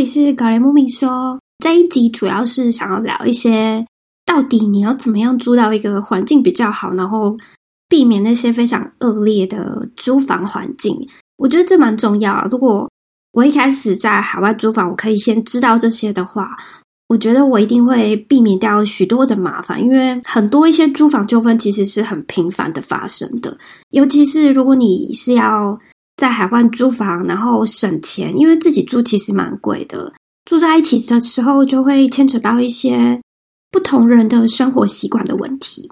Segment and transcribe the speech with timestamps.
[0.00, 3.84] 里是格雷木明说，这一集主要是想要聊一些，
[4.24, 7.36] 到底你要怎么样租到一个环境比较好，然后
[7.86, 10.96] 避免那些非常恶劣的租房环境。
[11.36, 12.42] 我觉得这蛮重要。
[12.50, 12.88] 如果
[13.32, 16.48] 我一开始在海外租房，我可以先知道这些的话，
[17.08, 23.54] 我觉得我一定会避免掉许多的麻烦，因为很多一些租房纠纷其实是很频繁的发生的，
[23.90, 25.78] 尤其是如果你是要。
[26.20, 30.12] 在海外租房，然后省钱，因为自己住其实蛮贵的。
[30.44, 33.18] 住在一起的时候，就会牵扯到一些
[33.70, 35.90] 不同人的生活习惯的问题。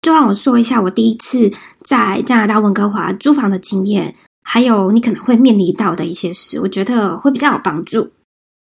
[0.00, 1.52] 就让我说一下我第一次
[1.84, 8.08] 在加拿大温哥华租房的经验，还有你可能会面临到的一些事，我觉得会比较有帮助。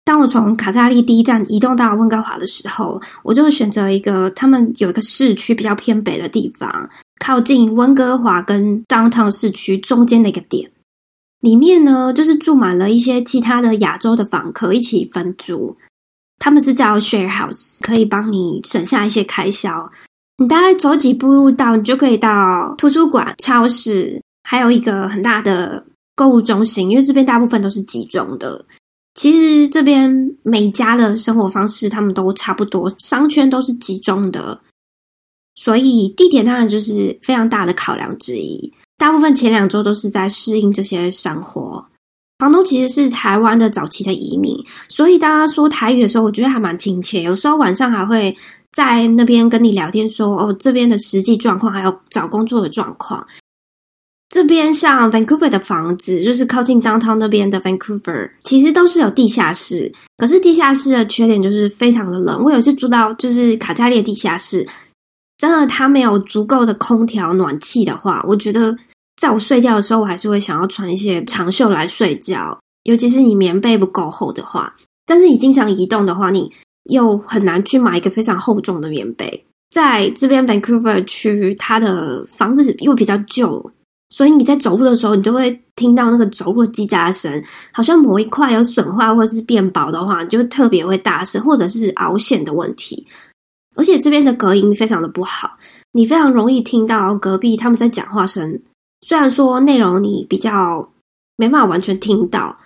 [0.05, 10.71] 当我从卡萨利第一站移动到温哥华的时候，我就选择一个他们有一个市区比较偏北的地方，靠近温哥华跟 downtown 市区中间的一个点。
[11.43, 15.75] 里面呢，就是住满了一些其他的亚洲的访客一起分租，
[16.39, 19.91] 他们是叫 share house，可以帮你省下一些开销。
[20.37, 26.89] 你大概走几步路到，你就可以到图书馆、超市，还有一个很大的购物中心。
[26.89, 28.63] 因为这边大部分都是集中的。
[29.13, 30.09] 其实这边
[30.43, 34.61] 每家的生活方式他们都差不多，商圈都是集中的，
[35.55, 38.71] 所以地点当然就是非常大的考量之一。
[39.03, 41.85] 大部分前两周都是在适应这些生活。
[42.39, 47.21] 房东其实是台湾的早期的移民，所以大家说台语的时候，我觉得还蛮亲切。
[47.21, 48.33] 有时候晚上还会
[48.71, 53.27] 在那边跟你聊天，说哦这边的实际状况，还有找工作的状况。
[54.29, 59.91] 这边像 Vancouver 的房子，就是靠近 downtown 那边的 Vancouver，其实都是有地下室。
[60.15, 62.41] 可是地下室的缺点就是非常的冷。
[62.41, 64.65] 我有一次住到就是卡加利的地下室。
[65.37, 68.73] 真的，它没有足够的空调暖气的话，我觉得
[69.15, 72.57] 在我睡觉的时候，我还是会想要穿一些长袖来睡觉。
[72.83, 74.73] 尤其是你棉被不够厚的话，
[75.05, 76.51] 但是你经常移动的话，你
[76.91, 79.45] 又很难去买一个非常厚重的棉被。
[79.71, 83.71] 在这边 Vancouver 区，它的房子又比较旧，
[84.09, 87.41] 所以你在走路的时候，你就会听到那个走路的叽喳声，
[87.71, 93.07] 好像某一块有损坏或者是变薄的话，就特别会大声，或者是凹陷的问题。
[93.77, 95.51] 而且这边的隔音非常的不好，
[95.93, 98.59] 你非常容易听到隔壁他们在讲话声。
[99.05, 100.91] 虽然说内容你比较
[101.35, 102.57] 没办法完全听到，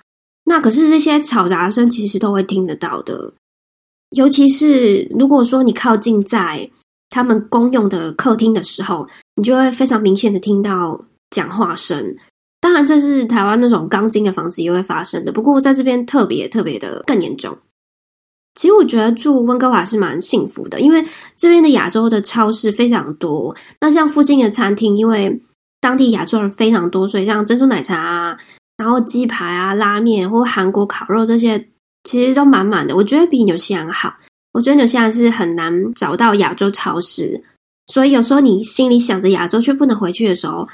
[0.46, 3.34] 那可是这些吵杂声其实都会听得到的。
[4.12, 6.70] 尤其是如果说你靠近在
[7.10, 12.16] 他们公用的客厅的时候，你就会非常明显的听到讲话声。
[12.60, 17.58] 当然，这是台湾那种钢筋的房子也会发生的，不过在这边特别特别的更严重。
[18.56, 21.06] 其实我觉得住温哥华是蛮幸福的，因为
[21.36, 23.56] 这边的亚洲的超市非常多。
[23.82, 25.40] 那像附近的餐厅，因为
[25.80, 28.38] 当地亚洲人非常多，所以像珍珠奶茶啊，
[28.78, 31.70] 然后鸡排啊、拉面或韩国烤肉这些，
[32.04, 32.96] 其实都满满的。
[32.96, 34.14] 我觉得比纽西兰好。
[34.54, 37.44] 我觉得纽西兰是很难找到亚洲超市，
[37.88, 40.68] 所以有时候你心里想着亚洲却不能回去的时候，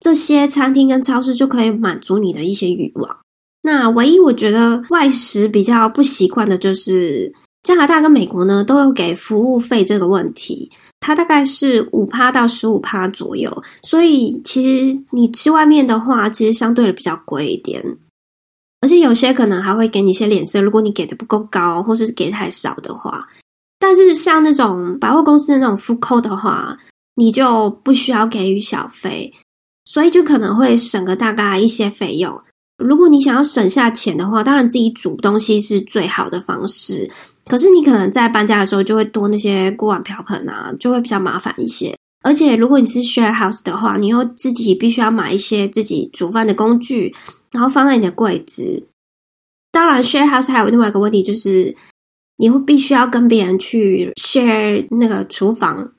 [0.00, 3.18] 这些餐厅跟超市就可以满足你的一些欲望。
[3.62, 7.32] 那唯一我觉得外食比较不习惯的就是
[7.68, 10.70] 加拿大跟美国呢都有给服务费这个问题，
[11.00, 17.84] 它大概是五趴到十五趴左右，所以其实你吃外面的话，其实相对的比较贵一点，
[18.80, 23.28] 而且有些可能还会给你一些脸色，如果你给的不够高或是给太少的话。
[23.78, 26.74] 但是像那种百货公司的那种复扣的话，
[27.16, 29.30] 你就不需要给予小费，
[29.84, 32.42] 所以就可能会省个大概一些费用。
[32.78, 37.10] 如果你想要省下钱的话，当然自己煮东西是最好的方式。
[37.44, 41.96] 可是你可能在搬家的时候就会多那些锅碗瓢盆啊，就会比较麻烦一些。
[42.22, 47.14] 而且如果你是 share house 的话，你又自己必须要买一些自己煮饭的工具，
[47.52, 48.88] 然后放在你的柜子。
[49.72, 51.74] 当然，share house 还有另外一个问题就是，
[52.36, 55.92] 你会必须要跟别人去 share 那个厨房。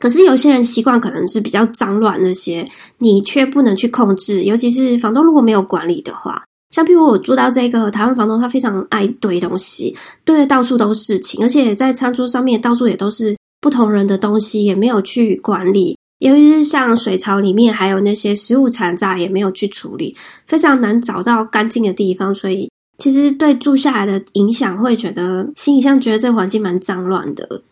[0.00, 4.42] 可是有些人习惯可能是比较脏乱那些，你却不能去控制。
[4.42, 15.96] 尤其是房东如果没有管理的话，像譬如我住到这个台湾房东，他非常爱堆东西，堆的到处都是情，而且在餐桌上面到处也都是不同人的东西，也没有去管理。
[16.18, 20.16] 尤其是像水槽里面还有那些食物残渣，也没有去处理，
[20.46, 22.32] 非常难找到干净的地方。
[22.34, 27.62] 所以其实对住下来的影响，会觉得心里像觉得这环境蛮脏乱的。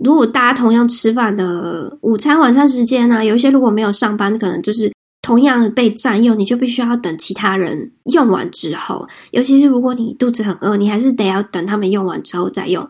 [0.00, 9.06] 如果大家同样吃饭的午餐、晚餐时间呢，有一些如果没有上班，可能就是同样被占用，你就必须要等其他人用完之后。
[9.30, 12.88] 尤其是如果你肚子很饿，你还是得要等他们用完之后再用。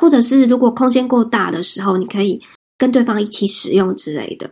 [0.00, 2.40] 或者是如果空间够大的时候，你可以
[2.78, 4.50] 跟对方一起使用之类的。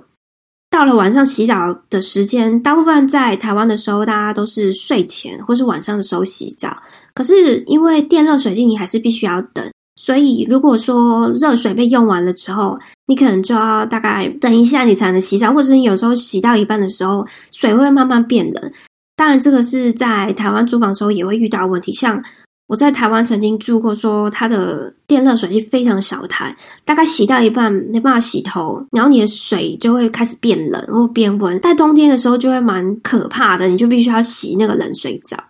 [0.71, 1.55] 到了晚上洗澡
[1.89, 6.77] 的时间，大部分在台湾的时候，大家都是睡前或是晚上的时候洗澡。
[7.15, 9.65] 可是因为电热水器，你还是必须要等。
[9.99, 18.73] 所以如果说热水被用完了之后，你可能就要大概等一下，你才能洗澡，或者你有时候洗到一半的时候，水会慢慢变冷。
[19.17, 22.23] 当然，这个是在台湾租房的时候也会遇到问题，像。
[22.69, 26.55] 我在台湾曾经住过，说它的电热水器非常小台，
[26.85, 31.59] 大概洗到一半没办法洗头，然后你的水就会开始变冷或变温。
[31.61, 35.43] 在冬天的时候就会蛮可怕的，你就必须要洗那个冷水澡。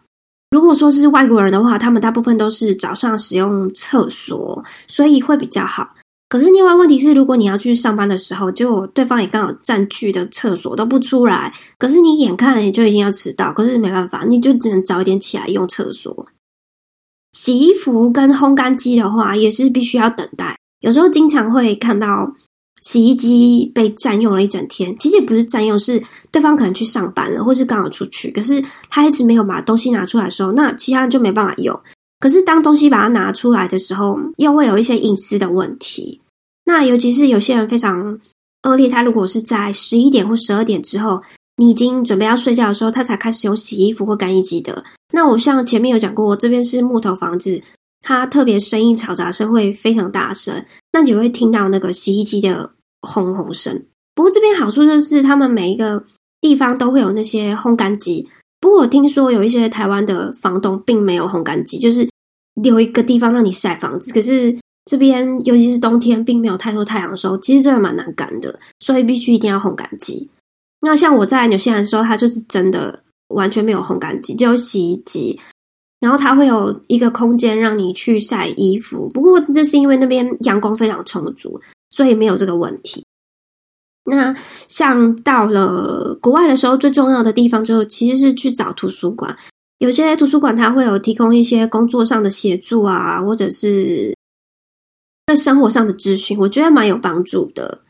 [0.50, 5.88] 如果说是外国人的话，他们大部分都是早上使用厕所，所以会比较好。
[6.30, 16.28] 可是另外问题是，如果你要去上班的时候，结果对方也刚好占据的厕所都不出来，可是你眼看也就已经要迟到，可是没办法，你就只能早一点起来用厕所。
[17.32, 20.58] 洗衣服跟烘干机的话，也是必须要等待。
[20.80, 22.30] 有时候经常会看到
[22.80, 24.96] 洗衣机被占用了一整天。
[24.98, 31.78] 其实也不是占用，是对方可能去上班了，或是刚好出去，可是他一直没有把东西拿出来的时候，那其他人就没办法用。
[32.20, 36.20] 可是当东西把它拿出来的时候，又会有一些隐私的问题。
[36.64, 38.18] 那尤其是有些人非常
[38.62, 41.22] 恶劣，他如果是在十一点或十二点之后。
[41.60, 44.84] 你已经准备要睡觉的时候，他才开始用洗衣服或干衣机的。
[45.12, 47.60] 那我像前面有讲过，我这边是木头房子，
[48.00, 50.64] 它特别声音嘈杂声会非常大声，
[50.98, 52.72] 那你会听到那个洗衣机的
[53.02, 53.84] 轰轰声。
[54.16, 56.02] 不过这边好处就是，他们每一个
[56.40, 58.28] 地方都会有那些烘干机。
[58.60, 62.10] 不过我听说有一些台湾的房东并没有烘干机，就是
[62.60, 64.12] 留一个地方让你晒房子。
[64.12, 70.28] 可是这边尤其是冬天，并没有太多太阳的时候，其实真的蛮难干的，所以必须一定要烘干机。
[70.80, 75.38] 那像我在纽西兰的时候，它就是真的完全没有烘干机，只有洗衣机。
[76.00, 81.60] 然后它会有一个空间让你去晒衣服，不过这是因为那边阳光非常充足，
[81.90, 83.04] 所以没有这个问题。
[84.04, 84.34] 那
[84.68, 89.36] 像到了国外的时候，最重要的地方就其实是去找图书馆。
[89.78, 94.14] 有些图书馆它会有提供一些工作上的协助啊，或者是
[95.26, 97.80] 在生活上的咨询，我觉得蛮有帮助的。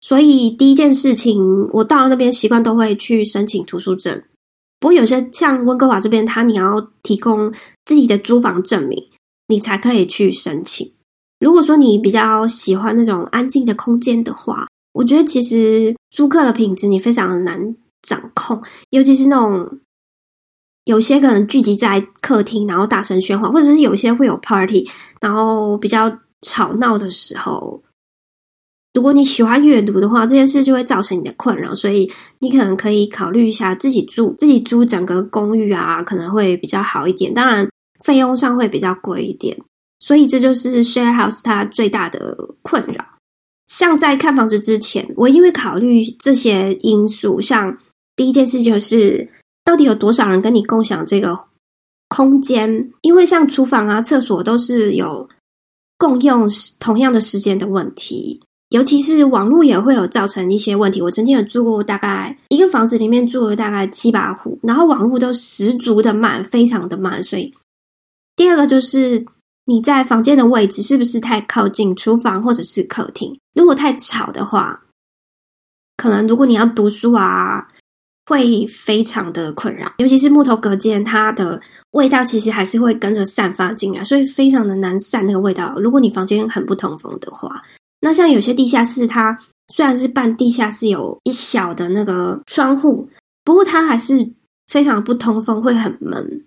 [0.00, 4.22] 所以第一件事情，我到了那边习惯都会去申请图书证。
[4.80, 7.52] 不过有些像温哥华这边，他你要提供
[7.84, 8.98] 自己的租房证明，
[9.46, 10.90] 你才可以去申请。
[11.38, 19.78] 如果说你比较喜欢那种安静的空间的话，我觉得其实租客的品质你非常的难掌控，尤其是那种
[20.86, 24.88] 有些可能聚集在客厅，然后大声喧哗，或者是有些会有 party，
[25.20, 27.82] 然后比较吵闹的时候。
[28.92, 32.10] 如果你喜欢阅读的话，这件事就会造成你的困扰，所以
[32.40, 37.32] 你可能可以考虑一下自己住，自己租整个公寓啊，可能会比较好一点。
[37.32, 37.68] 当然，
[38.02, 39.56] 费用上会比较贵一点，
[40.00, 43.04] 所以这就是 share house 它最大的困扰。
[43.68, 47.40] 像在看房子之前，我一定会考虑这些因素。
[47.40, 47.78] 像
[48.16, 49.30] 第一件事就是，
[49.64, 51.38] 到底有多少人跟你共享这个
[52.08, 52.90] 空间？
[53.02, 55.28] 因为像厨房啊、厕所都是有
[55.96, 56.50] 共用
[56.80, 58.42] 同样的时间的问题。
[58.70, 61.02] 尤其是网络也会有造成一些问题。
[61.02, 67.20] 我曾经有住过，大概一个房子里面住了大概七八户，然后网络都十足的慢，非常的慢。
[67.20, 67.52] 所以
[68.36, 69.26] 第二个就是
[69.64, 73.36] 你在房间的位置是不是太靠近厨房或者是客厅？
[73.54, 74.80] 如果太吵的话，
[75.96, 77.66] 可能如果你要读书啊，
[78.26, 79.92] 会非常的困扰。
[79.98, 85.74] 尤其是木头隔间，它的味道其实还是会跟着散发进来，所以非常的难散那个味道。
[85.78, 87.60] 如果你房间很不通风的话。
[88.00, 89.36] 那像有些地下室，它
[89.74, 93.08] 虽然是半地下室，有一小的那个窗户，
[93.44, 94.30] 不过它还是
[94.66, 96.44] 非常不通风，会很闷。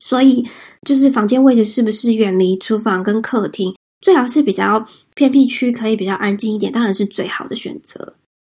[0.00, 0.46] 所以，
[0.86, 8.14] 就是房间位置是不是远离厨房跟客厅，最好是比较偏僻区，可以比较安静一点，当然是最好的选择。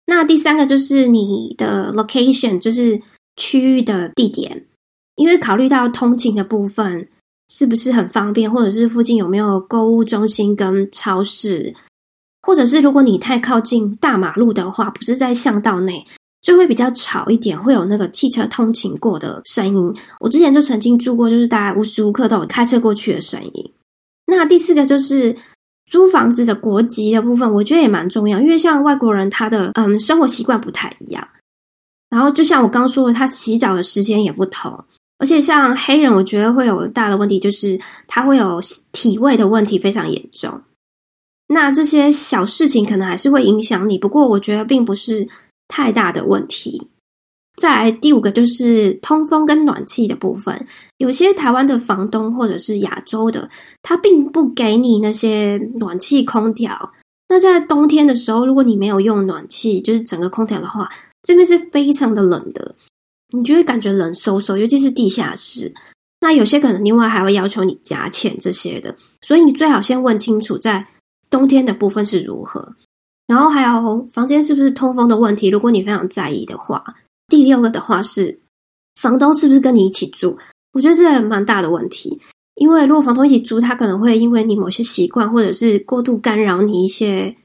[0.05, 3.01] 那第三个就是你的 location，就是
[3.37, 4.67] 区域的地点，
[5.15, 7.09] 因为考虑到通勤的部分
[7.49, 11.73] 是不是很方便，或者是附近有没有购物中心跟超市。
[12.49, 16.03] 或者是如果你太靠近大马路的话，不是在巷道内，
[16.41, 19.95] 就会比较吵一点，会有那个汽车通勤过的声音。
[20.19, 23.73] 我之前就曾经住过，就是大家无时无刻都有开车过去的声音。
[24.27, 25.37] 那第四个就是
[25.91, 31.29] 租房子的国籍的部分，我觉得也蛮重要，因为像外国人他的嗯生活习惯不太一样。
[32.09, 34.83] 然后就像我刚说的，他洗澡的时间也不同，
[35.19, 38.59] 而且像黑人，我觉得会有大的问题，就是他会有
[38.93, 40.59] 体味的问题非常严重。
[41.49, 45.27] 那这些小事情可能还是会影响你，不过我觉得并不是
[45.67, 46.91] 太大的问题。
[47.57, 50.67] 再来第五个就是通风跟暖气的部分，
[50.99, 53.51] 有些台湾的房东或者是亚洲的，
[53.83, 56.93] 他并不给你那些暖气空调，
[57.29, 60.89] 那在冬天的时候，如果你没有用暖气，就是整个空调的话，
[61.23, 62.77] 这边是非常的冷的，
[63.37, 65.75] 你就会感觉冷飕飕，尤其是地下室。
[66.21, 70.87] 那有些可能另外还会要求你加钱这些的，所以你最好先问清楚在
[71.31, 72.75] 冬天的部分是如何。
[73.27, 76.83] 然后还有房间是不是通风的问题，如果你非常在意的话。
[77.29, 78.41] 第六个的话是
[78.99, 80.39] 房东是不是跟你一起住？
[80.73, 82.19] 我觉得这个蛮大的问题。
[82.55, 87.37] 因为如果房东一起租，他可能会因为你某些习惯，或者是过度干扰你一些，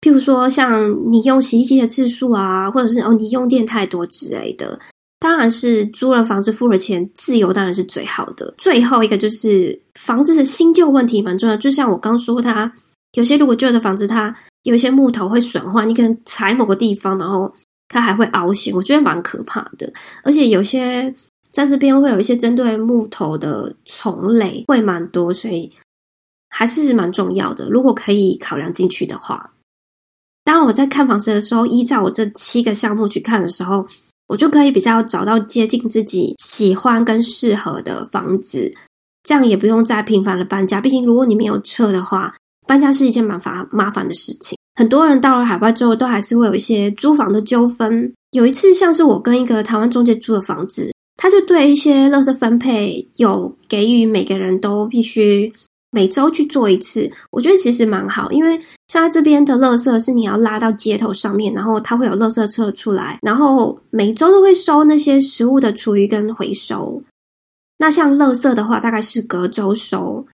[0.00, 4.78] 譬如说像你用洗衣机的次数啊，或者是哦你用电太多之类的。
[5.22, 8.52] 当然是租了房子付了钱，自由当然是最好的。
[8.58, 11.56] 最后一个就是房子的新旧问题蛮重要。
[11.56, 12.72] 就像我刚说，它
[13.12, 17.52] 有些如果旧的房子，它有一些木头会损坏，你可能踩某个地方，然后
[17.86, 19.92] 它还会凹陷，我觉得蛮可怕的。
[20.24, 21.14] 而且有些。
[21.52, 25.70] 在这边会有一些针对木头的虫类会蛮多，所以
[26.48, 27.68] 还是蛮重要的。
[27.68, 29.52] 如果可以考量进去的话，
[30.44, 33.86] 当我在看房子的时候，依照我这七个项目去看的时候，
[34.32, 38.72] 我就可以比较找到接近自己喜欢跟适合的房子，
[39.22, 40.80] 这样也不用再频繁的搬家。
[40.80, 42.32] 毕竟如果你没有车的话，
[42.66, 44.56] 搬家是一件蛮烦麻烦的事情。
[44.74, 48.10] 很多人到了海外之后，都还是会有一些租房的纠纷。
[48.30, 50.90] 有一次，像是我跟一个台湾中介租的房子。
[51.18, 55.52] 他就对一些垃圾分配有给予每个人都必须
[55.94, 58.58] 每周去做一次，我觉得其实蛮好，因为
[58.88, 67.02] 像这边的垃圾是你要拉到街头上面，然后它会有垃圾车出来，然后每周都会收那些食物的厨余跟回收。
[67.76, 70.26] 那像垃圾的话，大概是隔周收。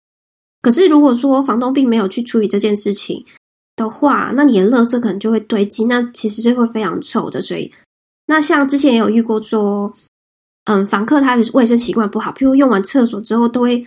[0.63, 3.25] 可是如果说房东并没有去处理这件事情
[3.75, 7.41] 的话，那你的垃圾可能就会堆积，那其实是会非常臭的。
[7.41, 7.73] 所以，
[8.27, 9.93] 那像之前也有遇过说。
[10.71, 13.83] 嗯，房客他的卫生习惯不好，譬如用完厕所之后都会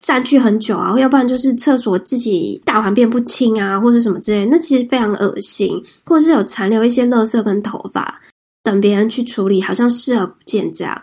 [0.00, 5.70] 占据很久啊，要不然就是厕所自己大完便不清啊，或者什么之类，那其实非常恶心，
[6.04, 8.20] 或者是有残留一些垃圾跟头发
[8.62, 11.00] 等别人去处理，好像视而不见这样。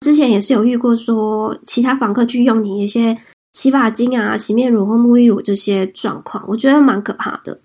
[0.00, 3.16] 之前也是有遇过说，其他房客去用你一些
[3.52, 7.60] 洗发精啊、洗面乳或沐浴乳这些状况，我觉得蛮可怕的。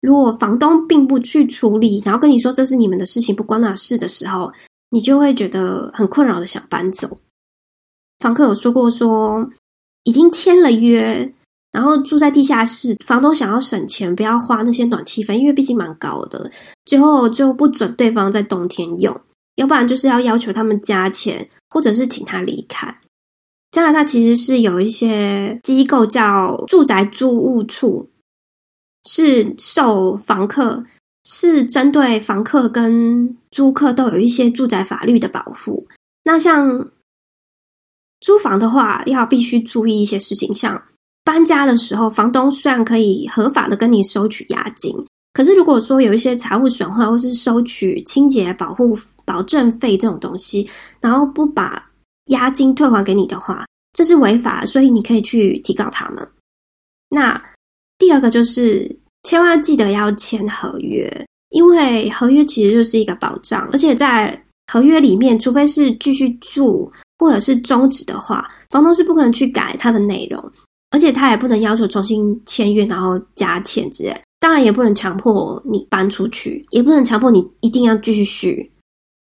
[0.00, 4.52] 如果房东并不去处理，然后跟你说这是你们的事情，不关他事的时候。
[4.94, 7.08] 你就会觉得很困扰的想搬走。
[8.18, 9.48] 房客有说过，说
[10.04, 11.30] 已经签了约，
[11.70, 16.50] 然后住在地下室，房东想要省钱，不要花那些暖气费，因为毕竟蛮高的，
[16.84, 19.20] 最后就不准对方在冬天用，
[19.56, 22.98] 要不然就是要要求他们加钱，或者是请他离开。
[23.70, 28.10] 加拿大其实是有一些机构叫住宅租务处，
[29.04, 30.84] 是受房客。
[31.24, 35.86] 是针对房客跟租客都有一些住宅法律的保护。
[36.24, 36.90] 那像
[38.22, 40.82] 租房的话，要必须注意一些事情，像
[41.22, 44.96] 搬家的时候，房东虽然可以合法的跟你收取押金，
[45.34, 50.66] 可是如果说有一些财务损坏或是收取清洁保护保证费这种东西，
[51.02, 51.84] 然后不把
[52.28, 56.26] 押金退还给你的话，这是违法，所以你可以去提告他们。
[57.10, 57.38] 那
[57.98, 58.98] 第二个就是。
[59.24, 61.08] 千万记得要签合约，
[61.50, 64.36] 因为合约其实就是一个保障，而且在
[64.66, 66.90] 合约里面，除非是继续住
[67.22, 70.44] 或者是终止的话，房东是不可能去改它的内容，
[70.90, 74.20] 而且他也不能要求重新签约然后加钱之类。
[74.40, 78.68] 当然也不能强迫你搬出去，也不能强迫你一定要继续续。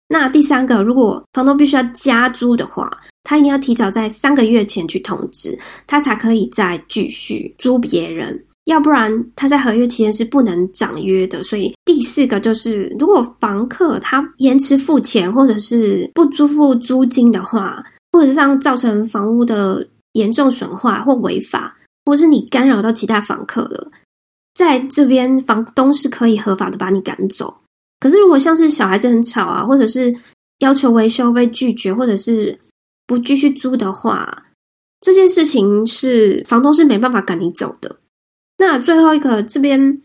[0.07, 2.89] 那第三个，如果房东必须要加租的话，
[3.23, 5.55] 他一定要提早在三个月前去通知，
[5.85, 8.43] 他才可以再继续租别人。
[8.71, 23.91] 要不然他在合约期间是不能涨约的，所以第四个就是，如果房客他延迟付钱或者是不支付租金的话，或者是让造成房屋的严重损坏或违法，或是你干扰到其他房客了，
[24.53, 27.53] 在这边房东是可以合法的把你赶走。
[27.99, 30.15] 可是如果像是小孩子很吵啊，或者是
[30.59, 32.57] 要求维修被拒绝，或者是
[33.05, 34.45] 不继续租的话，
[35.01, 37.95] 这件事情是房东是没办法赶你走的。
[38.61, 39.99] 那最后一个这边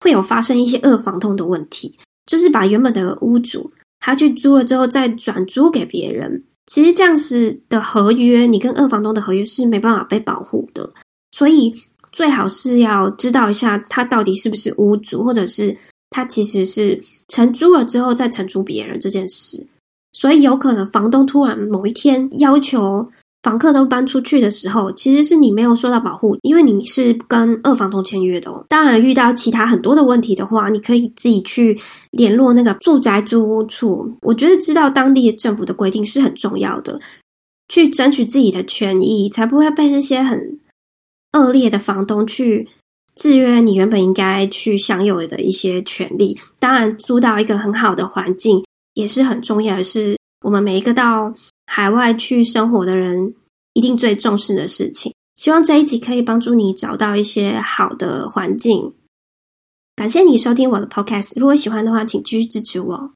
[0.00, 6.42] 会有发生一些二房东的问题，就是把原本的屋主他去租了之后再转租给别人。
[6.66, 10.92] 其实这样子的合约，你跟二房东的合约是没办法被保护的，
[11.30, 11.72] 所以
[12.10, 15.76] 最好是要知道一下他到底是不是屋主，或者是
[16.10, 19.64] 他其实是承租了之后再承租别人这件事。
[20.12, 23.08] 所以有可能房东突然某一天要求。
[23.42, 28.50] 房客都搬出去的时候，其实是你没有受到保护，因为你是跟二房东签约的。
[28.50, 28.64] 哦。
[28.68, 31.78] 当然，遇到其他很多的问题的话，你可以自己去
[32.10, 34.06] 联络那个住宅租屋处。
[34.22, 37.00] 我觉得知道当地政府的规定是很重要的，
[37.68, 40.58] 去争取自己的权益，才不会被那些很
[41.32, 42.68] 恶劣的房东去
[43.14, 46.38] 制约你原本应该去享有的一些权利。
[46.58, 51.32] 当然，租到一个很好的环境也是很重要的，是我们每一个到
[51.72, 53.32] 海外去生活的人
[53.74, 55.14] 一定最重视的事情。
[55.36, 58.92] 希望这一集可以帮助你找到一些好的环境。
[59.94, 63.08] 感谢你收听我的 Podcast，如果喜欢的话，请继续支持我。